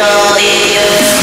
control 0.00 0.38
yeah 0.40 1.20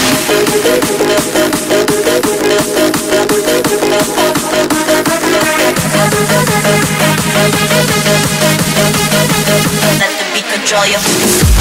that 9.97 10.13
the 10.19 10.25
beat 10.33 10.45
control 10.53 10.85
you 10.85 11.56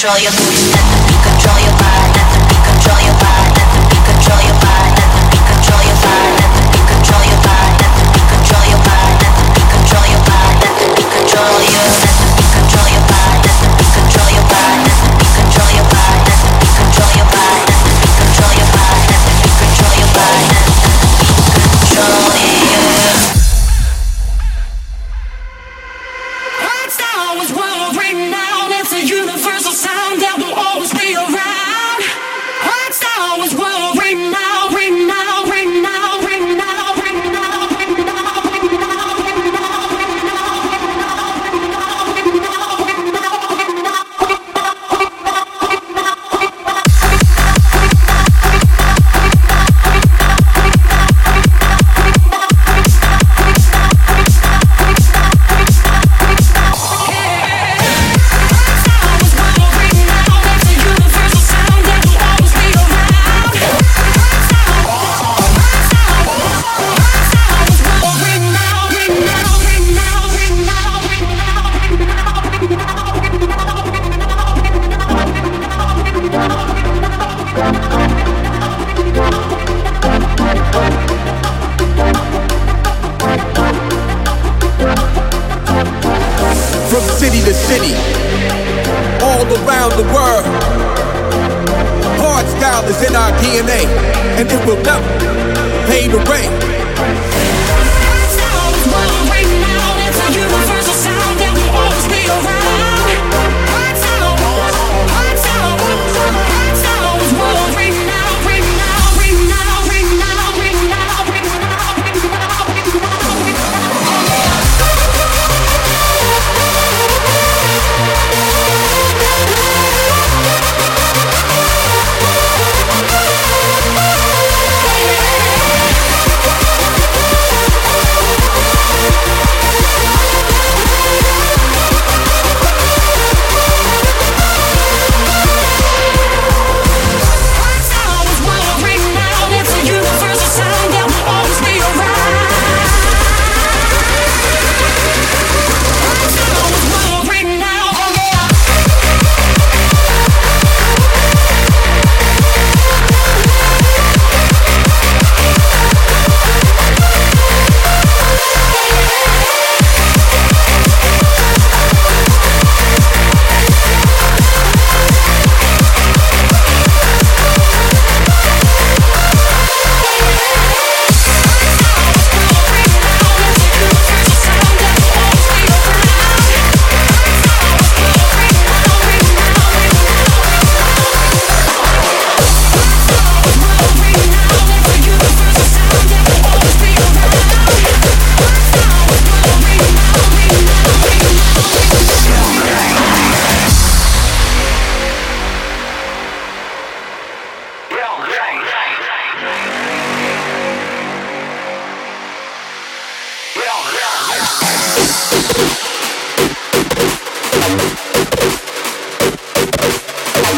control 0.00 0.18
your 0.22 0.32
Let 0.32 0.69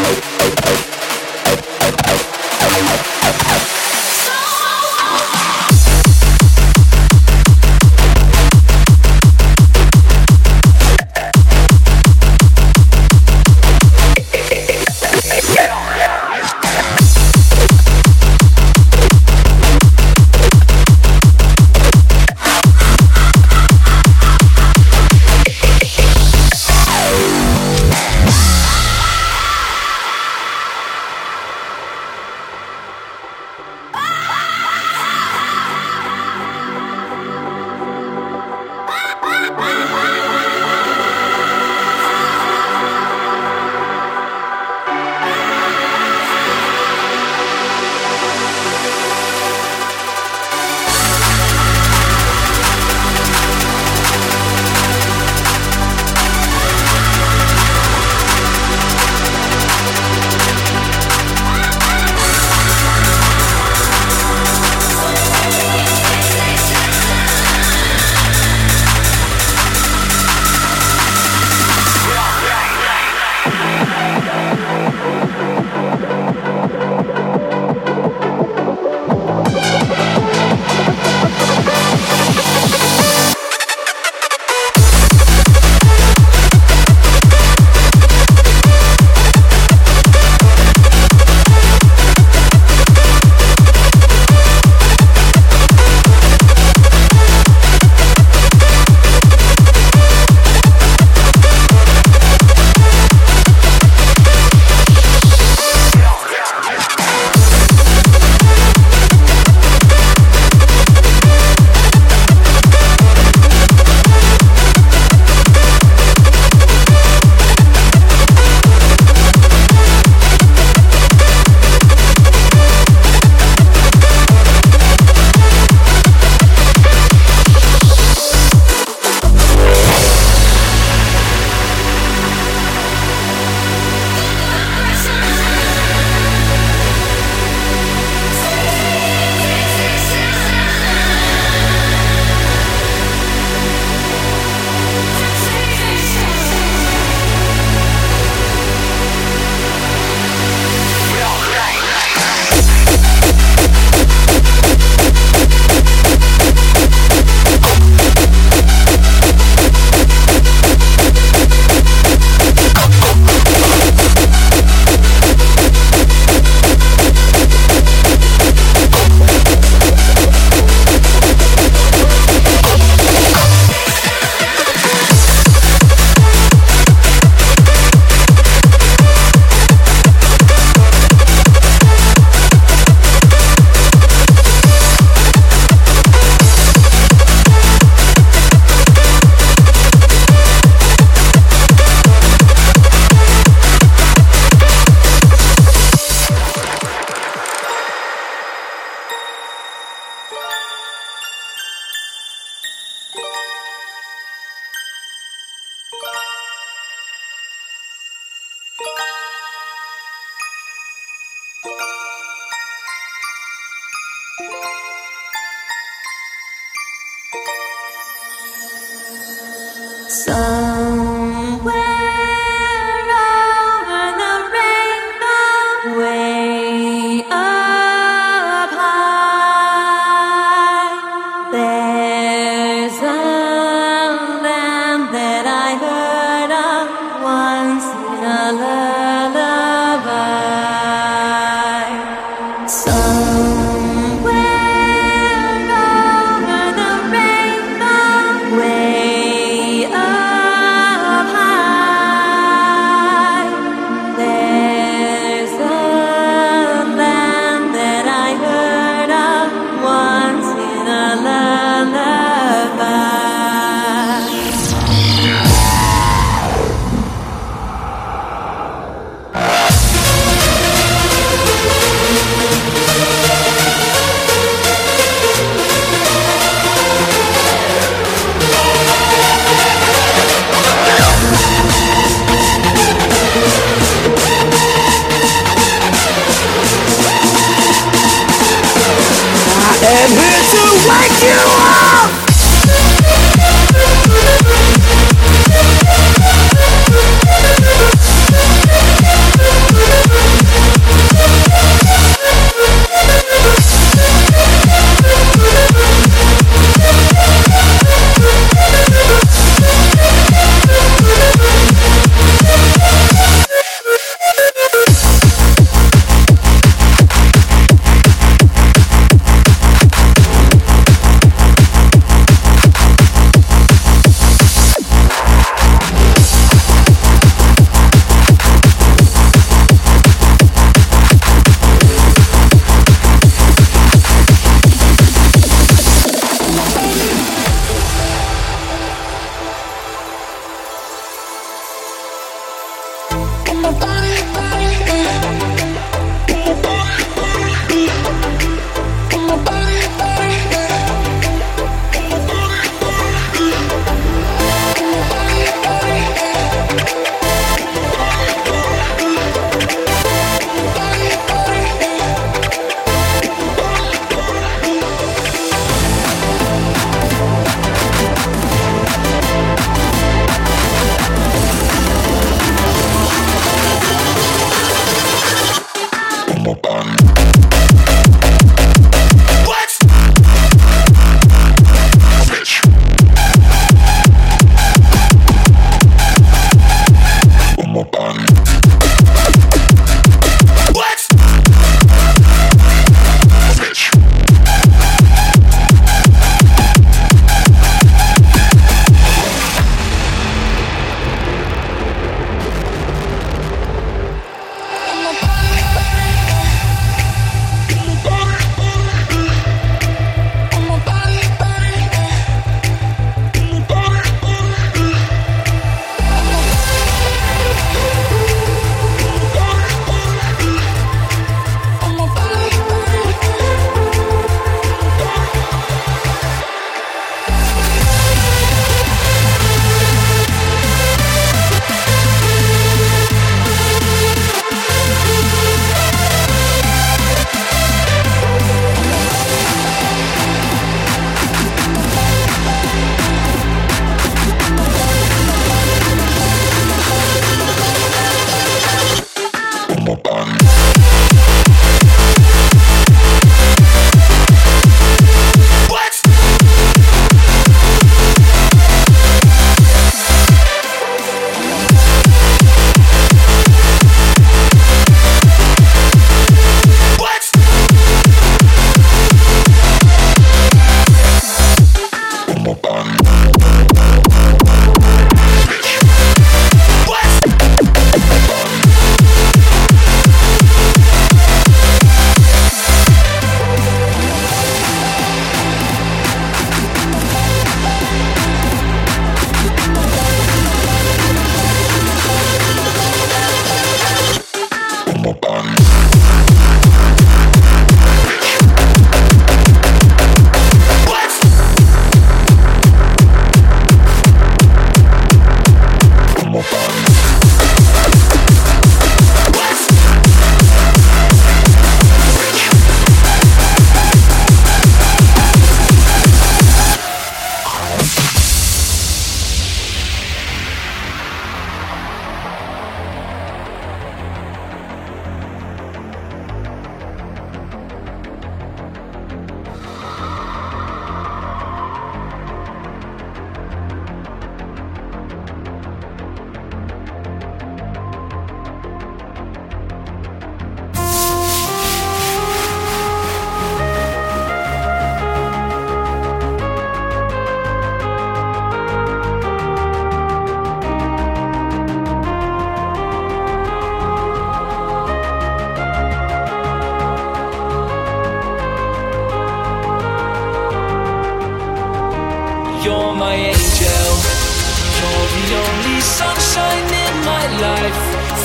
Oh, 0.05 0.21
oh, 0.21 0.55
oh. 0.57 0.62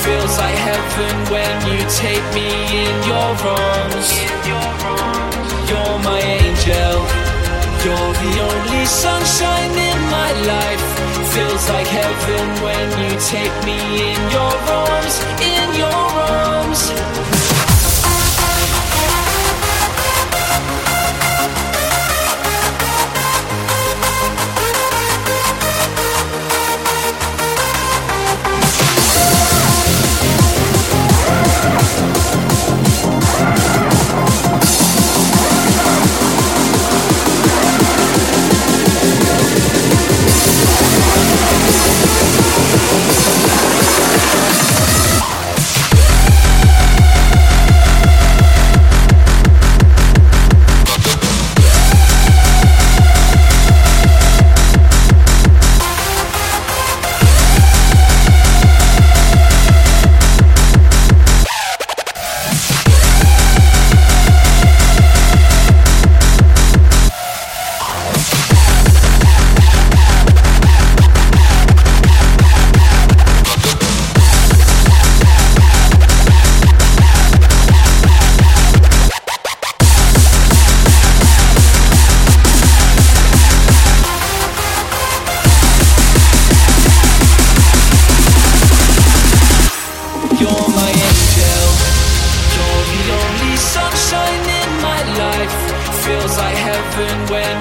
Feels 0.03 0.37
like 0.37 0.55
heaven 0.55 1.15
when 1.33 1.55
you 1.69 1.79
take 2.03 2.25
me 2.33 2.49
in 2.83 2.95
your 3.11 3.31
arms. 3.63 4.07
You're 5.69 5.99
my 6.09 6.19
angel. 6.19 6.95
You're 7.83 8.13
the 8.23 8.33
only 8.49 8.85
sunshine 8.85 9.71
in 9.89 9.99
my 10.17 10.31
life. 10.53 10.83
Feels 11.33 11.69
like 11.69 11.87
heaven 11.87 12.45
when 12.63 12.87
you 13.01 13.11
take 13.33 13.55
me 13.65 13.77
in 14.11 14.19
your 14.31 14.55
arms. 14.83 15.15
In 15.41 15.67
your 15.75 16.03
arms. 16.37 17.38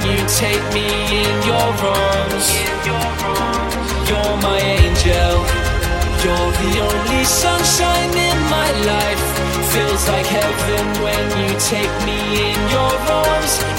You 0.07 0.19
take 0.29 0.65
me 0.75 0.87
in 1.23 1.35
your 1.47 1.71
arms. 1.83 2.47
You're 4.09 4.37
my 4.43 4.59
angel. 4.59 5.35
You're 6.25 6.53
the 6.63 6.73
only 6.89 7.25
sunshine 7.25 8.15
in 8.29 8.39
my 8.51 8.71
life. 8.93 9.23
Feels 9.73 10.09
like 10.09 10.27
heaven 10.27 10.85
when 11.05 11.25
you 11.41 11.51
take 11.59 11.95
me 12.07 12.19
in 12.51 12.59
your 12.75 12.95
arms. 13.11 13.78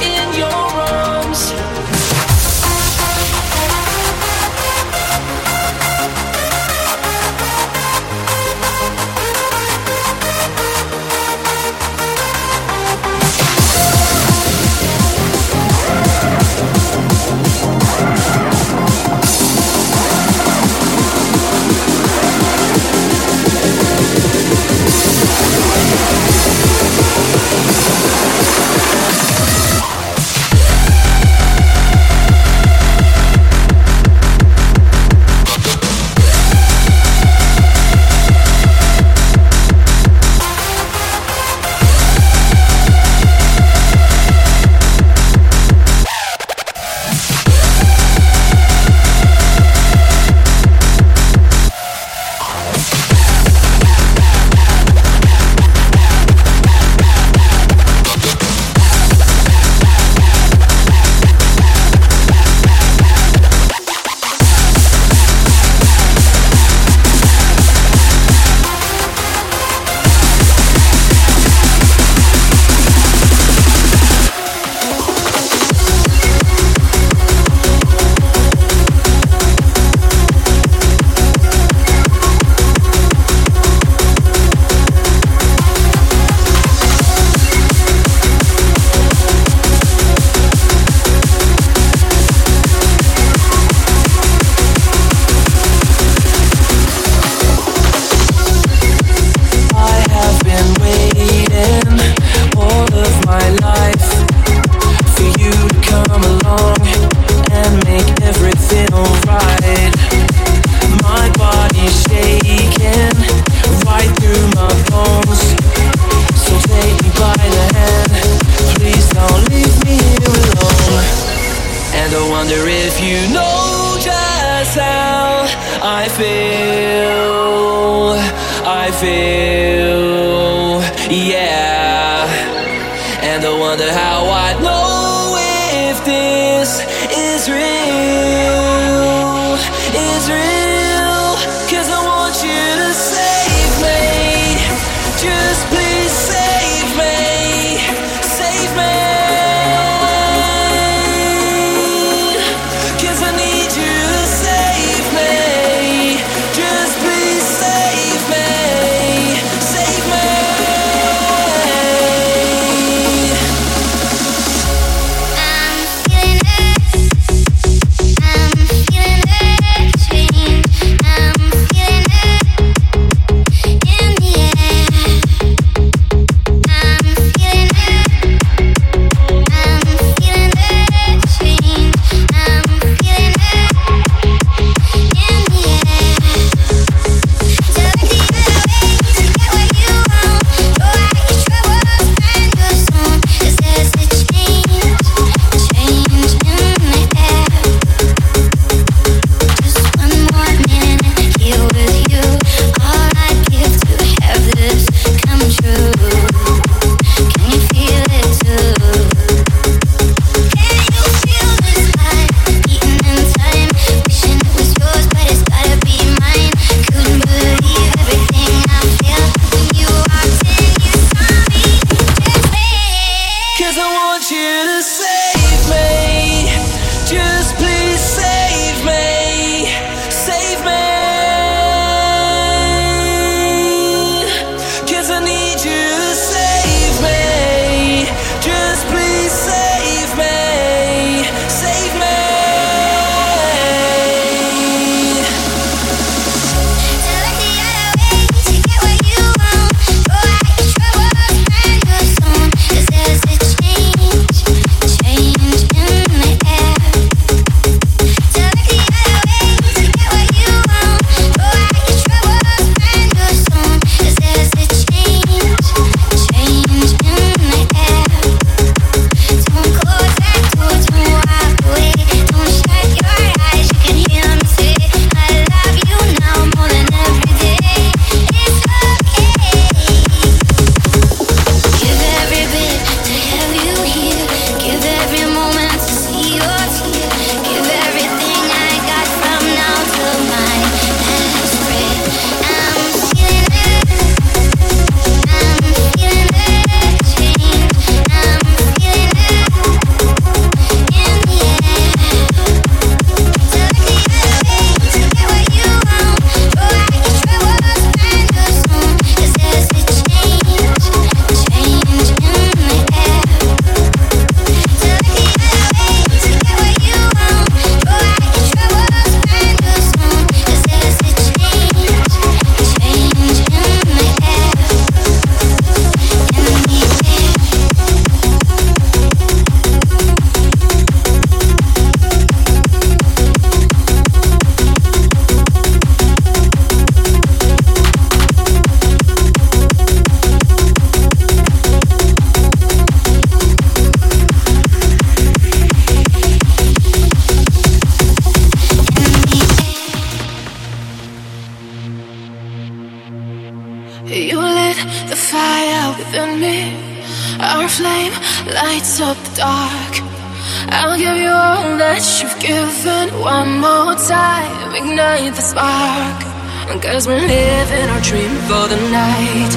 Cause 367.00 367.08
we're 367.08 367.22
living 367.22 367.90
our 367.92 368.02
dream 368.02 368.36
for 368.44 368.68
the 368.68 368.76
night. 368.92 369.54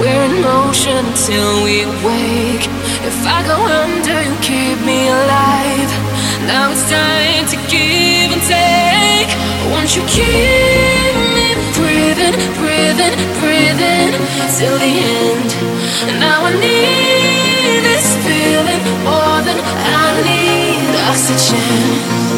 We're 0.00 0.24
in 0.24 0.40
motion 0.40 1.04
until 1.04 1.62
we 1.62 1.84
wake. 2.00 2.64
If 3.04 3.18
I 3.28 3.44
go 3.44 3.60
under, 3.60 4.16
you 4.24 4.34
keep 4.40 4.80
me 4.88 5.08
alive. 5.08 5.92
Now 6.48 6.72
it's 6.72 6.88
time 6.88 7.44
to 7.52 7.56
give 7.68 8.32
and 8.32 8.40
take. 8.48 9.28
Won't 9.68 9.92
you 9.92 10.00
keep 10.08 11.12
me 11.36 11.48
breathing, 11.76 12.40
breathing, 12.56 13.16
breathing 13.36 14.16
till 14.56 14.78
the 14.80 14.88
end? 14.88 15.50
Now 16.24 16.48
I 16.48 16.52
need 16.56 17.84
this 17.84 18.16
feeling 18.24 18.80
more 19.04 19.40
than 19.44 19.60
I 19.60 20.08
need 20.24 20.94
oxygen. 21.04 21.97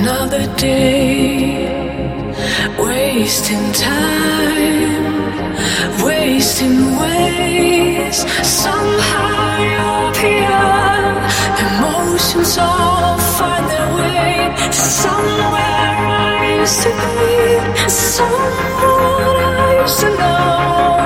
another 0.00 0.46
day 0.56 1.68
wasting 2.78 3.66
time 3.72 5.52
wasting 6.02 6.78
ways 7.00 8.16
somehow 8.42 9.58
you're 9.72 10.12
here. 10.24 11.10
emotions 11.66 12.56
all 12.56 13.18
find 13.36 13.64
their 13.72 13.88
way 13.98 14.56
somewhere 14.72 15.92
i 16.32 16.56
used 16.60 16.80
to 16.84 16.90
be 17.02 17.90
someone 17.90 19.36
i 19.52 19.80
used 19.82 20.00
to 20.00 20.08
know 20.18 20.99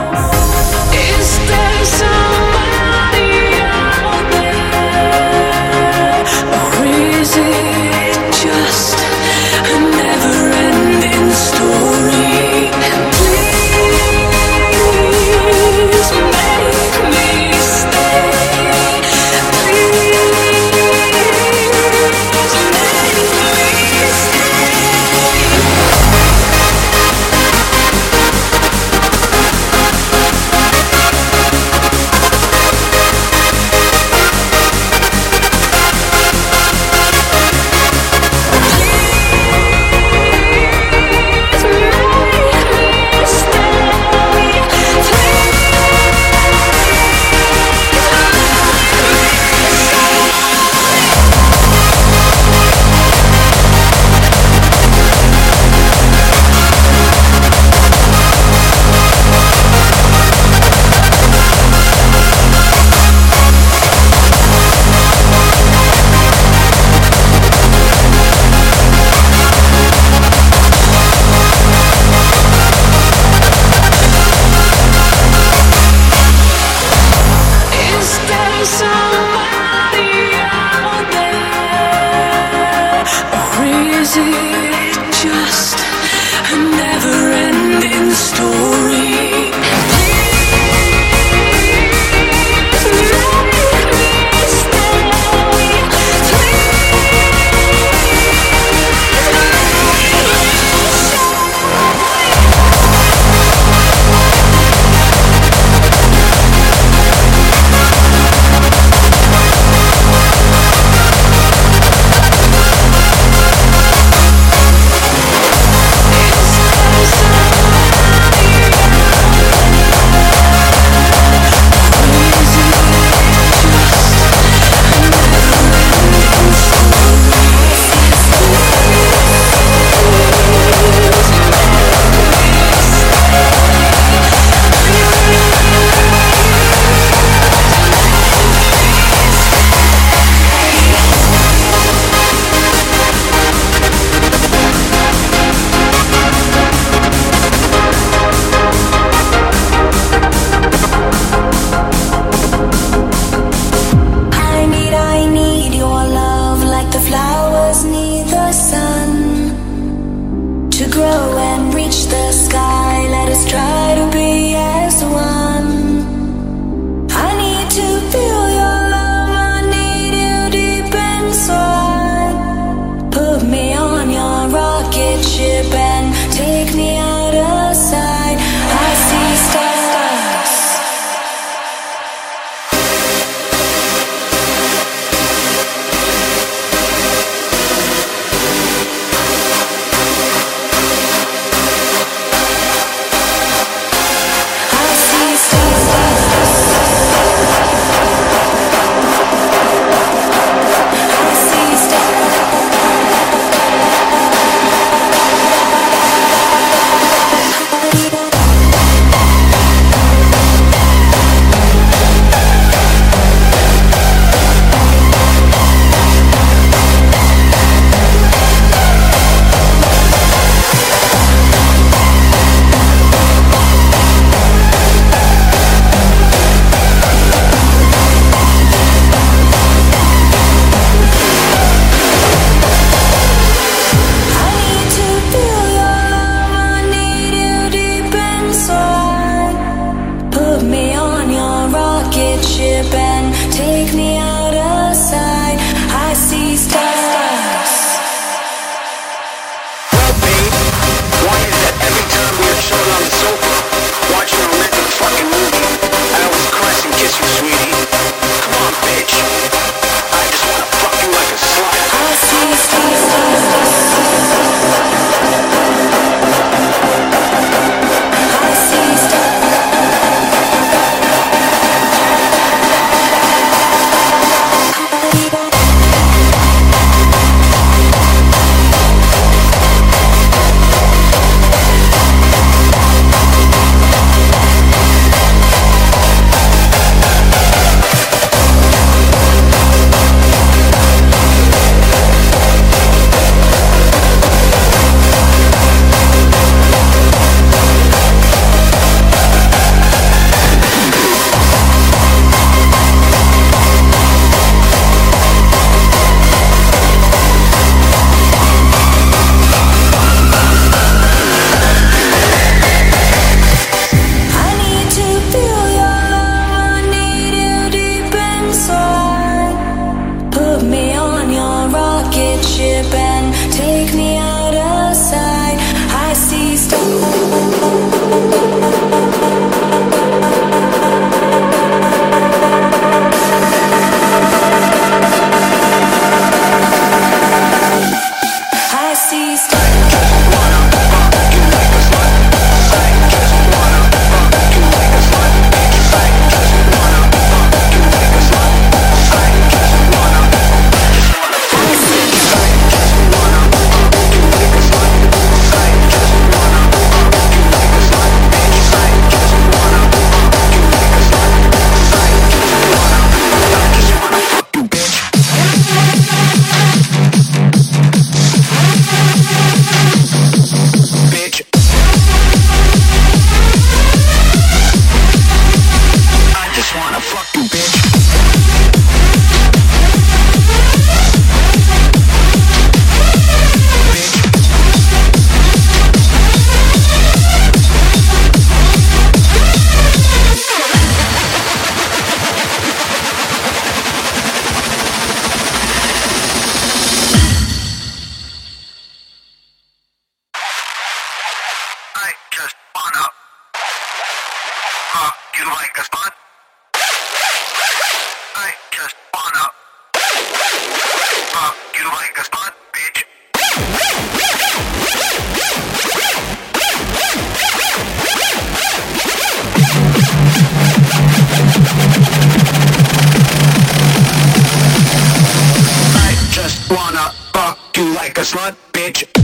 slut, 428.25 428.55
bitch. 428.73 429.24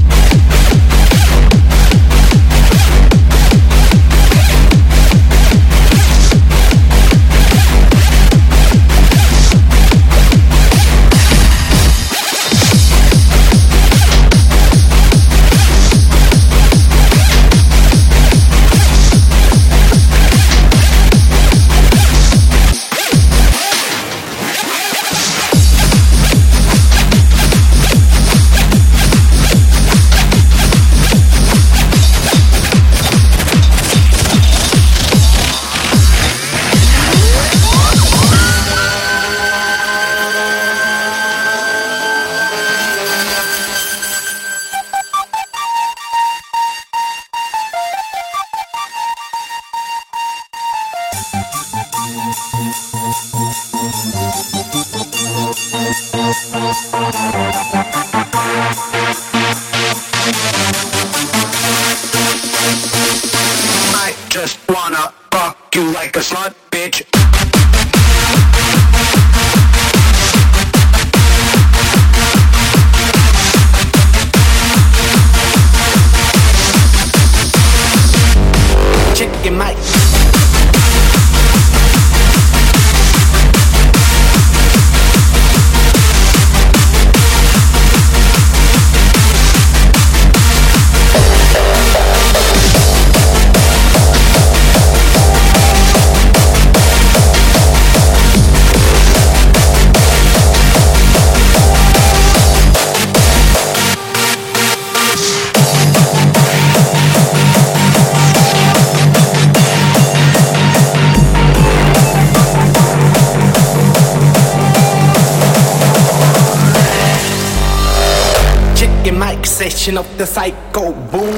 definition 119.91 119.99
of 119.99 120.19
the 120.19 120.27
psycho 120.27 120.93
boom. 121.11 121.35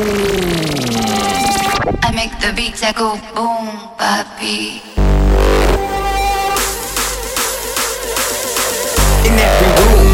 I 2.03 2.13
make 2.15 2.33
the 2.41 2.53
beats 2.55 2.81
that 2.81 2.95
go 2.97 3.17
boom, 3.35 3.67
baby. 3.99 4.83
In 9.27 9.39
every 9.39 9.71
room, 9.81 10.09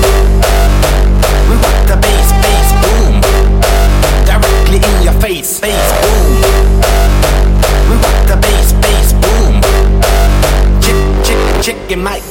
we 1.49 1.55
rock 1.65 1.81
the 1.87 1.97
bass, 1.97 2.31
bass, 2.45 2.71
boom. 2.83 3.21
Directly 4.27 4.79
in 4.79 5.03
your 5.03 5.21
face, 5.21 5.59
face, 5.59 5.91
boom. 6.03 6.31
We 7.89 7.97
rock 7.97 8.21
the 8.27 8.37
bass, 8.37 8.73
bass, 8.85 9.13
boom. 9.23 9.63
Chick, 10.83 10.99
chick, 11.25 11.63
chicken, 11.63 12.03
mic. 12.03 12.28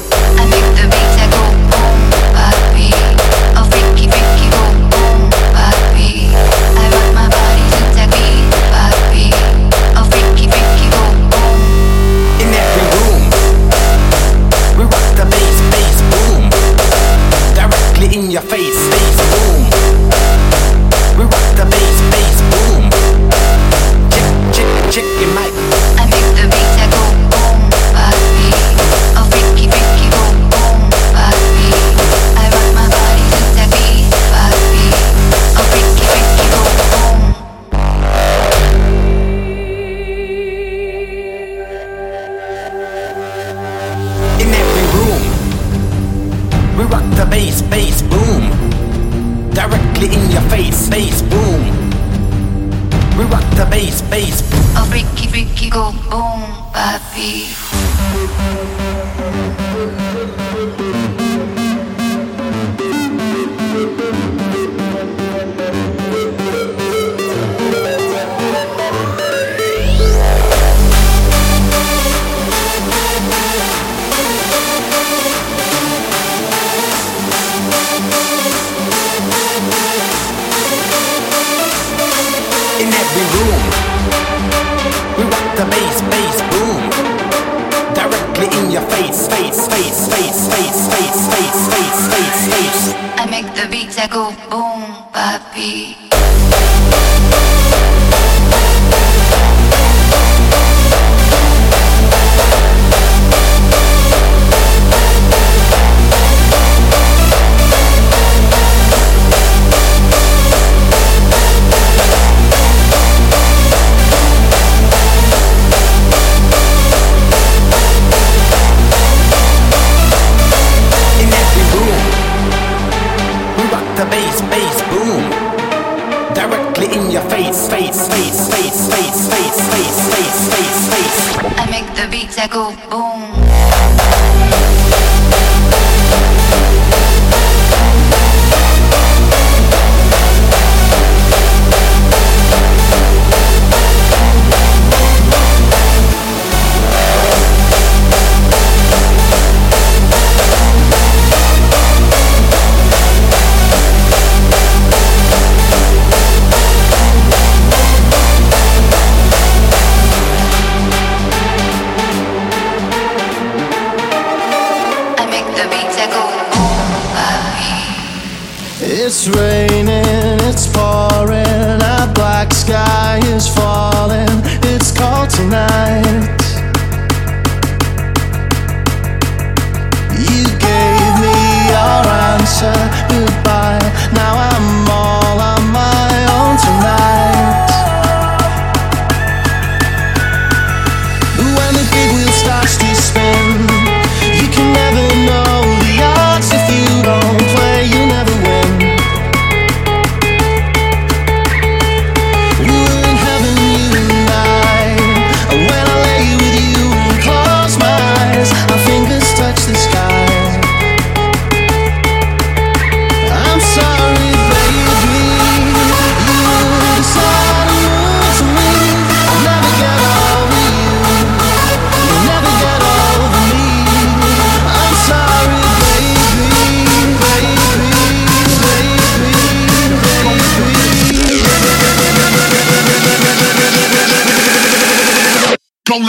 You 180.20 180.45
gave 180.57 181.20
me 181.22 181.70
your 181.70 182.07
answer. 182.34 183.46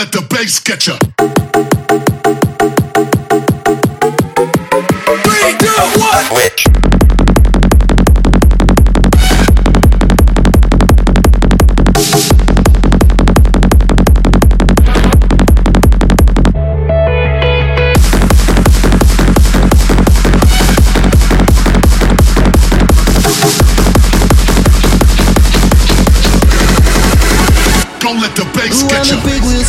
let 0.09 0.29
the 0.29 0.35
bass 0.35 0.61
get 0.61 0.87
ya. 0.87 0.97
Three, 5.25 5.59
two, 5.59 6.01
one. 6.01 6.25
Which? 6.35 6.97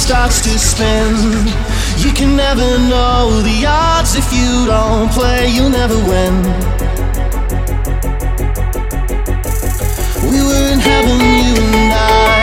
starts 0.10 0.42
to 0.42 0.58
spin. 0.58 1.14
You 2.04 2.12
can 2.12 2.36
never 2.36 2.68
know 2.90 3.44
the 3.44 3.64
odds 3.68 4.16
if 4.16 4.34
you 4.34 4.66
don't 4.66 5.08
play, 5.12 5.50
you'll 5.50 5.70
never 5.70 5.94
win. 5.94 6.34
We 10.32 10.40
were 10.48 10.66
in 10.74 10.80
heaven, 10.80 11.20
you 11.46 11.54
and 11.62 11.94
I. 11.94 12.42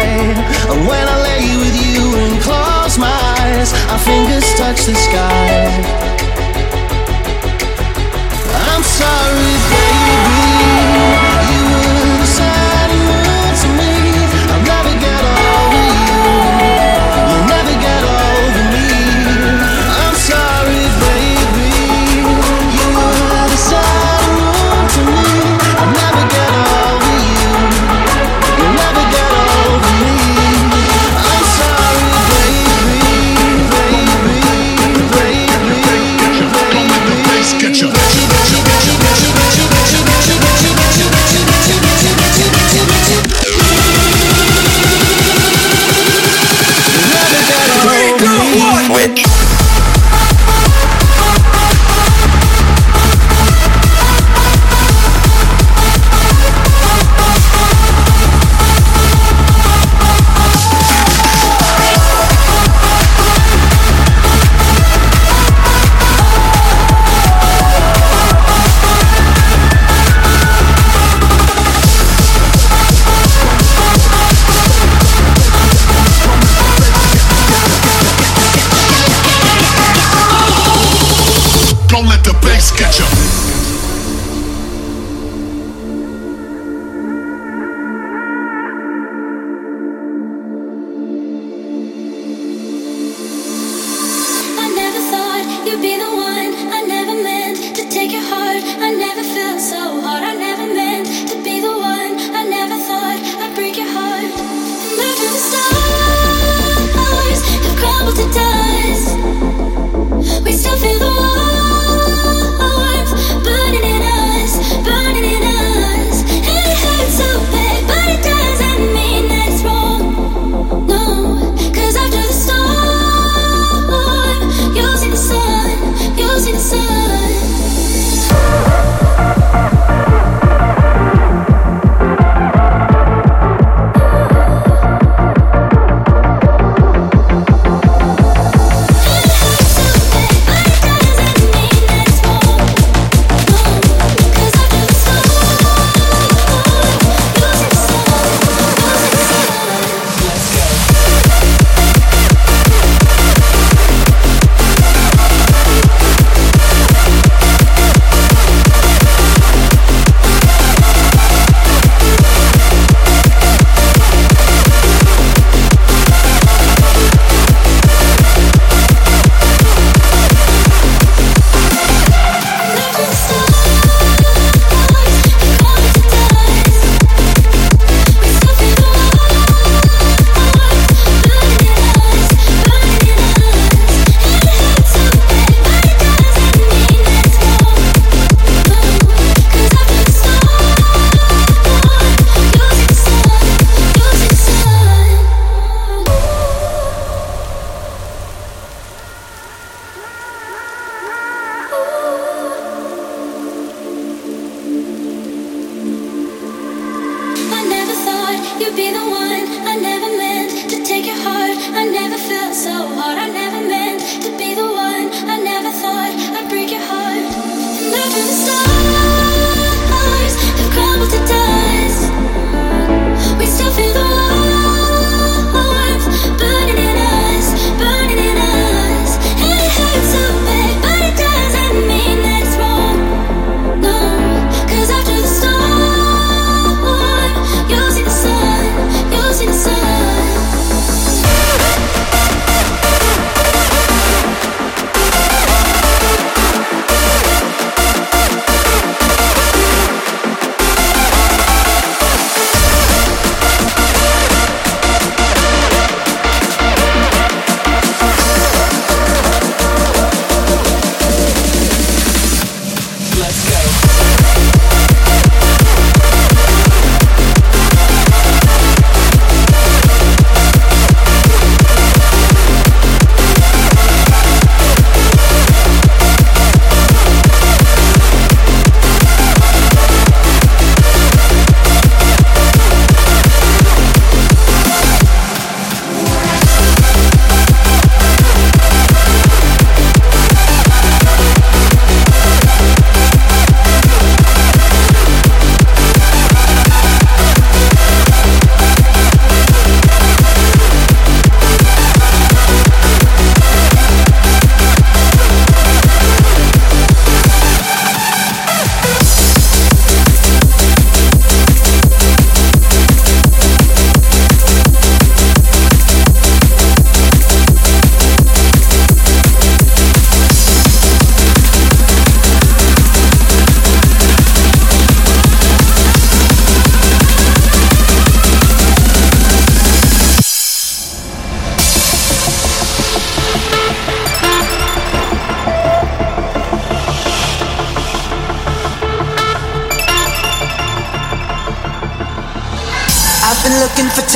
And 0.70 0.86
when 0.86 1.08
I 1.08 1.16
lay 1.28 1.46
with 1.64 1.76
you 1.84 2.04
and 2.22 2.40
close 2.40 2.98
my 2.98 3.18
eyes, 3.40 3.72
our 3.90 3.98
fingers 3.98 4.46
touch 4.54 4.86
the 4.86 4.94
sky. 4.94 5.66
I'm 8.70 8.82
sorry, 8.84 9.52
baby. 9.70 9.95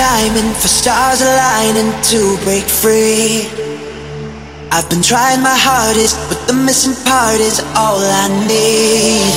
Timing 0.00 0.54
for 0.54 0.68
stars 0.68 1.20
aligning 1.20 1.92
to 2.02 2.38
break 2.44 2.64
free. 2.64 3.44
I've 4.72 4.88
been 4.88 5.02
trying 5.02 5.42
my 5.42 5.52
hardest, 5.52 6.16
but 6.30 6.40
the 6.46 6.54
missing 6.54 6.96
part 7.04 7.36
is 7.36 7.60
all 7.76 8.00
I 8.00 8.26
need. 8.48 9.34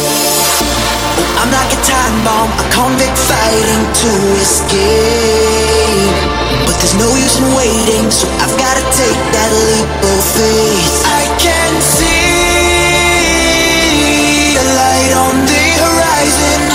Oh, 1.20 1.42
I'm 1.42 1.52
like 1.52 1.72
a 1.74 1.82
time 1.84 2.18
bomb, 2.24 2.48
a 2.48 2.66
convict 2.72 3.18
fighting 3.28 3.84
to 4.02 4.12
escape. 4.40 6.16
But 6.64 6.76
there's 6.80 6.96
no 6.96 7.10
use 7.12 7.36
in 7.44 7.50
waiting, 7.60 8.08
so 8.08 8.30
I've 8.40 8.56
gotta 8.56 8.86
take 8.96 9.20
that 9.36 9.52
leap 9.68 9.90
of 10.00 10.22
faith. 10.38 10.96
I 11.04 11.28
can 11.44 11.72
see 11.82 12.34
the 14.56 14.64
light 14.80 15.12
on 15.28 15.36
the 15.44 15.66
horizon. 15.84 16.73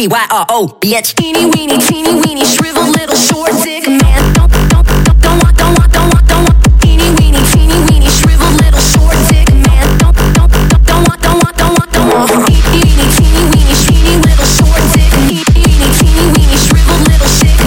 S-P-Y-R-O, 0.00 0.80
bitch. 0.80 1.12
Teeny 1.14 1.44
weeny, 1.44 1.76
teeny 1.76 2.14
weeny, 2.14 2.42
shriveled 2.42 2.88
little 2.88 3.14
short 3.14 3.52
dick 3.62 3.86
man. 3.86 4.32
Don't, 4.32 4.50
don't, 4.72 4.88
don't, 4.88 5.20
don't 5.20 5.36
want, 5.44 5.54
don't 5.58 5.76
want, 5.76 5.92
don't 5.92 6.08
want, 6.08 6.26
don't 6.26 6.42
want. 6.48 6.56
Teeny 6.80 7.04
weeny, 7.20 7.36
teeny 7.52 7.76
weeny, 7.84 8.08
shriveled 8.08 8.56
little 8.64 8.80
short 8.80 9.12
dick 9.28 9.52
man. 9.52 9.84
Don't, 10.00 10.16
don't, 10.16 10.48
don't, 10.48 10.72
don't 10.88 11.04
want, 11.04 11.20
don't 11.20 11.36
want, 11.44 11.52
don't 11.60 11.76
want, 11.76 11.92
don't 11.92 12.08
want. 12.16 12.32
Teeny 12.48 12.64
weeny, 12.72 13.04
teeny 13.12 13.44
weeny, 13.52 13.76
teeny 13.76 14.16
little 14.24 14.48
short 14.48 14.80
dick. 14.96 15.12
Teeny 15.20 15.44
weeny, 15.52 15.84
teeny 16.00 16.32
weeny, 16.32 16.56
shriveled 16.64 17.04
little 17.04 17.28
short 17.36 17.60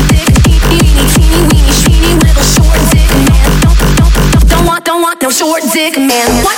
dick 2.89 3.13
man. 3.29 3.45
Don't, 3.61 3.77
don't, 3.77 4.09
don't, 4.09 4.49
don't 4.49 4.65
want, 4.65 4.81
don't 4.89 5.05
want 5.05 5.21
no 5.21 5.29
short 5.29 5.61
dick 5.69 6.01
man. 6.01 6.25
What 6.41 6.57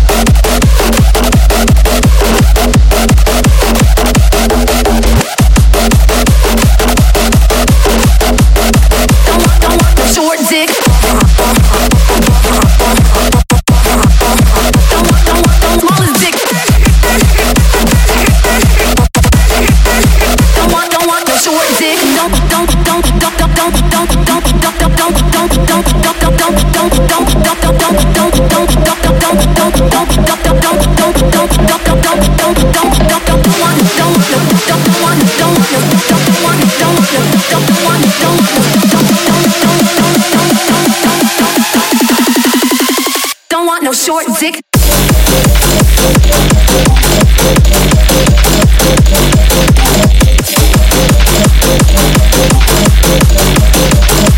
short 44.11 44.25
dick. 44.41 44.61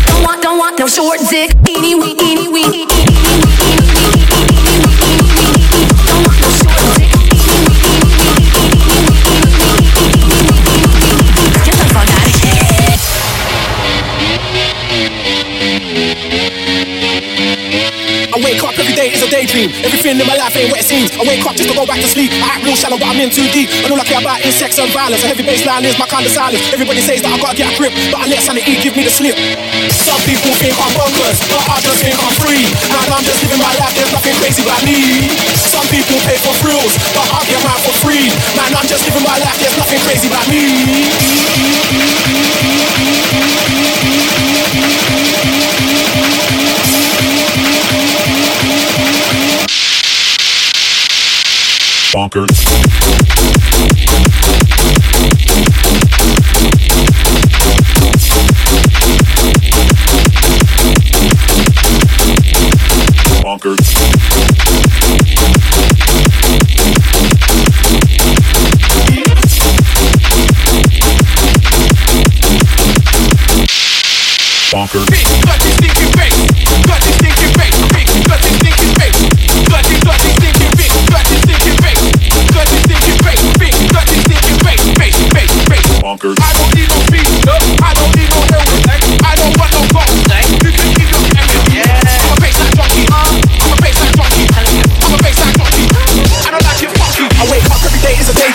Don't 0.06 0.22
want, 0.22 0.42
don't 0.42 0.58
want 0.58 0.78
no 0.78 0.86
short 0.86 1.18
dick. 1.28 1.63
Wake 18.54 18.70
up 18.70 18.78
every 18.78 18.94
day, 18.94 19.10
it's 19.10 19.18
a 19.18 19.26
daydream. 19.26 19.74
Everything 19.82 20.14
in 20.14 20.22
my 20.30 20.38
life 20.38 20.54
ain't 20.54 20.70
what 20.70 20.78
it 20.78 20.86
seems. 20.86 21.10
I 21.18 21.26
wake 21.26 21.42
up 21.42 21.58
just 21.58 21.66
to 21.66 21.74
go 21.74 21.82
back 21.82 21.98
to 21.98 22.06
sleep. 22.06 22.30
I 22.38 22.54
act 22.54 22.62
real 22.62 22.78
shallow, 22.78 22.94
but 22.94 23.10
I'm 23.10 23.18
in 23.18 23.26
too 23.26 23.50
deep. 23.50 23.66
And 23.82 23.90
all 23.90 23.98
I 23.98 24.06
care 24.06 24.22
about 24.22 24.46
is 24.46 24.54
sex 24.54 24.78
and 24.78 24.86
violence. 24.94 25.26
A 25.26 25.34
heavy 25.34 25.42
bassline 25.42 25.82
is 25.82 25.98
my 25.98 26.06
kind 26.06 26.22
of 26.22 26.30
silence. 26.30 26.62
Everybody 26.70 27.02
says 27.02 27.18
that 27.26 27.34
I 27.34 27.38
gotta 27.42 27.58
get 27.58 27.66
a 27.66 27.74
grip, 27.74 27.90
but 28.14 28.22
I 28.22 28.30
let 28.30 28.38
sanity 28.46 28.78
give 28.78 28.94
me 28.94 29.02
the 29.02 29.10
slip. 29.10 29.34
Some 29.90 30.22
people 30.22 30.54
think 30.62 30.78
I'm 30.78 30.94
bonkers, 30.94 31.42
but 31.50 31.66
I 31.66 31.82
just 31.82 31.98
think 31.98 32.14
I'm 32.14 32.30
free. 32.38 32.62
And 32.94 33.10
I'm 33.10 33.26
just 33.26 33.42
living 33.42 33.58
my 33.58 33.74
life, 33.74 33.90
there's 33.98 34.14
nothing 34.14 34.38
crazy 34.38 34.62
about 34.62 34.86
me. 34.86 35.02
Some 35.58 35.90
people 35.90 36.14
pay 36.22 36.38
for 36.38 36.54
thrills, 36.62 36.94
but 37.10 37.26
I 37.26 37.42
get 37.50 37.58
mine 37.58 37.82
for 37.82 37.94
free. 38.06 38.30
Man, 38.54 38.70
I'm 38.70 38.86
just 38.86 39.02
living 39.02 39.26
my 39.26 39.34
life, 39.34 39.58
there's 39.58 39.74
nothing 39.74 39.98
crazy 40.06 40.30
about 40.30 40.46
me. 40.46 40.62
Bonkers. 52.14 52.64
Bonkers. 63.42 63.94
Bonkers. 74.70 75.43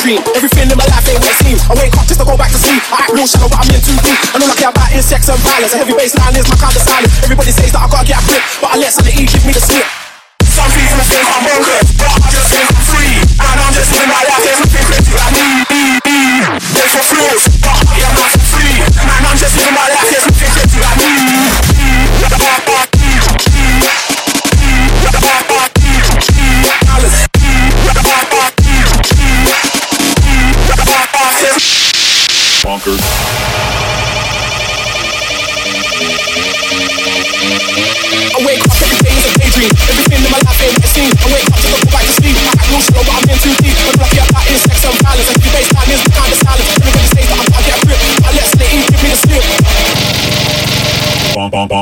Is. 0.10 0.18
Everything 0.34 0.66
in 0.66 0.74
my 0.74 0.90
life 0.90 1.06
ain't 1.06 1.22
what 1.22 1.30
it 1.30 1.38
seems. 1.46 1.62
I 1.70 1.78
wake 1.78 1.94
up 1.94 2.02
just 2.10 2.18
to 2.18 2.26
go 2.26 2.34
back 2.34 2.50
to 2.50 2.58
sleep. 2.58 2.82
I 2.90 3.06
act 3.06 3.14
real 3.14 3.30
shallow, 3.30 3.46
but 3.46 3.62
I'm 3.62 3.70
in 3.70 3.78
too 3.78 3.94
deep. 4.02 4.18
And 4.34 4.42
all 4.42 4.50
I 4.50 4.58
care 4.58 4.74
about 4.74 4.90
is 4.90 5.06
sex 5.06 5.30
and 5.30 5.38
violence. 5.46 5.78
A 5.78 5.78
heavy 5.78 5.94
bassline 5.94 6.34
is 6.34 6.50
my 6.50 6.58
kind 6.58 6.74
of 6.74 6.82
silence. 6.82 7.14
Everybody 7.22 7.54
says 7.54 7.70
that 7.78 7.86
I 7.86 7.88
gotta 7.94 8.10
get 8.10 8.18
a 8.18 8.26
grip, 8.26 8.42
but 8.58 8.74
I 8.74 8.82
let 8.82 8.90
sanity 8.90 9.30
give 9.30 9.46
me 9.46 9.54
the 9.54 9.62
slip. 9.62 9.86
Some 10.50 10.66
people 10.74 10.98
think 11.06 11.30
I'm 11.30 11.46
bonkers, 11.46 11.94
but 12.02 12.10
I 12.10 12.30
just 12.34 12.50
think 12.50 12.66
I'm 12.66 12.82
free. 12.90 13.22
And 13.22 13.58
I'm 13.62 13.70
just 13.70 13.90
living 13.94 14.10
my 14.10 14.24
life, 14.26 14.39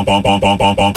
bom 0.04 0.22
bom 0.22 0.40
bom 0.40 0.56
bom 0.56 0.74
bom 0.76 0.92